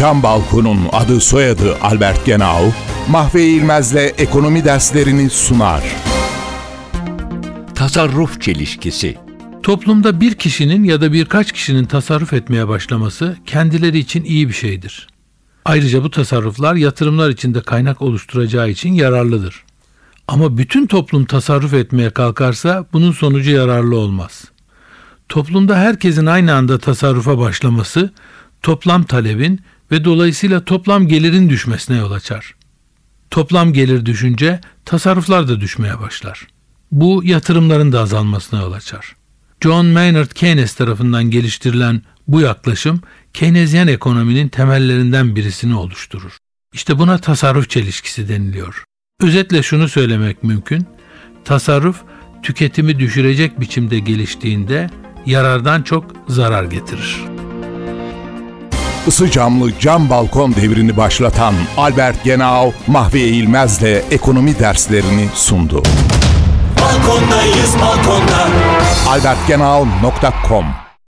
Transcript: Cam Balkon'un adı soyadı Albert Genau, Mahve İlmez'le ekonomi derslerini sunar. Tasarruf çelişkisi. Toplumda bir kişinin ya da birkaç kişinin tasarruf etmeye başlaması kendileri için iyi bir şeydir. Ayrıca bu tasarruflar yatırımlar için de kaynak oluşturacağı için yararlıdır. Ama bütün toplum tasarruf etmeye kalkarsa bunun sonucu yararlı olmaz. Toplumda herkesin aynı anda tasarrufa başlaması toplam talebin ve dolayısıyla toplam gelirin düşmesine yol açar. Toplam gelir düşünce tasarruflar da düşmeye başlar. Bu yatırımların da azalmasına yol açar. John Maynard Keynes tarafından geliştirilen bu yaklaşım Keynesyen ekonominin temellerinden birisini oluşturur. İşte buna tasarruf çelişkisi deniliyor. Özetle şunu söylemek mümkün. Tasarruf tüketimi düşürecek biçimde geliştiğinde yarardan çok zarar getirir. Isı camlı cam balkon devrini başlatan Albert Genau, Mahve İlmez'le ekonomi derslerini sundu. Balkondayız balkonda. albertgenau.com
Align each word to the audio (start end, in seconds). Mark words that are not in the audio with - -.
Cam 0.00 0.22
Balkon'un 0.22 0.78
adı 0.92 1.20
soyadı 1.20 1.76
Albert 1.80 2.26
Genau, 2.26 2.72
Mahve 3.08 3.44
İlmez'le 3.44 4.14
ekonomi 4.18 4.64
derslerini 4.64 5.30
sunar. 5.30 5.82
Tasarruf 7.74 8.40
çelişkisi. 8.40 9.18
Toplumda 9.62 10.20
bir 10.20 10.34
kişinin 10.34 10.84
ya 10.84 11.00
da 11.00 11.12
birkaç 11.12 11.52
kişinin 11.52 11.84
tasarruf 11.84 12.32
etmeye 12.32 12.68
başlaması 12.68 13.36
kendileri 13.46 13.98
için 13.98 14.24
iyi 14.24 14.48
bir 14.48 14.52
şeydir. 14.52 15.08
Ayrıca 15.64 16.02
bu 16.04 16.10
tasarruflar 16.10 16.74
yatırımlar 16.74 17.30
için 17.30 17.54
de 17.54 17.62
kaynak 17.62 18.02
oluşturacağı 18.02 18.70
için 18.70 18.92
yararlıdır. 18.92 19.64
Ama 20.28 20.58
bütün 20.58 20.86
toplum 20.86 21.24
tasarruf 21.24 21.74
etmeye 21.74 22.10
kalkarsa 22.10 22.86
bunun 22.92 23.12
sonucu 23.12 23.50
yararlı 23.50 23.96
olmaz. 23.96 24.44
Toplumda 25.28 25.76
herkesin 25.76 26.26
aynı 26.26 26.54
anda 26.54 26.78
tasarrufa 26.78 27.38
başlaması 27.38 28.10
toplam 28.62 29.02
talebin 29.02 29.60
ve 29.92 30.04
dolayısıyla 30.04 30.64
toplam 30.64 31.08
gelirin 31.08 31.50
düşmesine 31.50 31.96
yol 31.96 32.10
açar. 32.12 32.54
Toplam 33.30 33.72
gelir 33.72 34.06
düşünce 34.06 34.60
tasarruflar 34.84 35.48
da 35.48 35.60
düşmeye 35.60 36.00
başlar. 36.00 36.46
Bu 36.92 37.24
yatırımların 37.24 37.92
da 37.92 38.00
azalmasına 38.00 38.60
yol 38.60 38.72
açar. 38.72 39.16
John 39.60 39.86
Maynard 39.86 40.30
Keynes 40.30 40.74
tarafından 40.74 41.30
geliştirilen 41.30 42.02
bu 42.28 42.40
yaklaşım 42.40 43.00
Keynesyen 43.34 43.86
ekonominin 43.86 44.48
temellerinden 44.48 45.36
birisini 45.36 45.74
oluşturur. 45.74 46.36
İşte 46.72 46.98
buna 46.98 47.18
tasarruf 47.18 47.70
çelişkisi 47.70 48.28
deniliyor. 48.28 48.84
Özetle 49.22 49.62
şunu 49.62 49.88
söylemek 49.88 50.44
mümkün. 50.44 50.86
Tasarruf 51.44 52.02
tüketimi 52.42 52.98
düşürecek 52.98 53.60
biçimde 53.60 53.98
geliştiğinde 53.98 54.90
yarardan 55.26 55.82
çok 55.82 56.14
zarar 56.28 56.64
getirir. 56.64 57.29
Isı 59.10 59.30
camlı 59.30 59.78
cam 59.78 60.10
balkon 60.10 60.54
devrini 60.54 60.96
başlatan 60.96 61.54
Albert 61.76 62.24
Genau, 62.24 62.72
Mahve 62.86 63.20
İlmez'le 63.20 64.02
ekonomi 64.10 64.58
derslerini 64.58 65.28
sundu. 65.34 65.82
Balkondayız 66.80 67.74
balkonda. 67.80 68.48
albertgenau.com 69.08 70.64